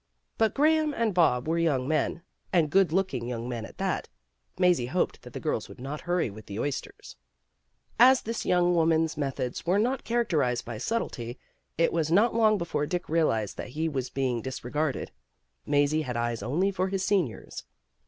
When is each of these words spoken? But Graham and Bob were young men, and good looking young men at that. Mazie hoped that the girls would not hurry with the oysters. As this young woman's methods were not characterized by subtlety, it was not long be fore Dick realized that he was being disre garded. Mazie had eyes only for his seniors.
But 0.39 0.55
Graham 0.55 0.95
and 0.95 1.13
Bob 1.13 1.47
were 1.47 1.59
young 1.59 1.87
men, 1.87 2.23
and 2.51 2.71
good 2.71 2.91
looking 2.91 3.27
young 3.27 3.47
men 3.47 3.65
at 3.65 3.77
that. 3.77 4.09
Mazie 4.57 4.87
hoped 4.87 5.21
that 5.21 5.33
the 5.33 5.39
girls 5.39 5.69
would 5.69 5.79
not 5.79 6.01
hurry 6.01 6.31
with 6.31 6.47
the 6.47 6.57
oysters. 6.59 7.15
As 7.99 8.23
this 8.23 8.43
young 8.43 8.73
woman's 8.73 9.15
methods 9.15 9.63
were 9.63 9.77
not 9.77 10.03
characterized 10.03 10.65
by 10.65 10.79
subtlety, 10.79 11.37
it 11.77 11.93
was 11.93 12.11
not 12.11 12.33
long 12.33 12.57
be 12.57 12.65
fore 12.65 12.87
Dick 12.87 13.09
realized 13.09 13.57
that 13.57 13.69
he 13.77 13.87
was 13.87 14.09
being 14.09 14.41
disre 14.41 14.71
garded. 14.71 15.11
Mazie 15.67 16.01
had 16.01 16.17
eyes 16.17 16.41
only 16.41 16.71
for 16.71 16.87
his 16.87 17.05
seniors. 17.05 17.61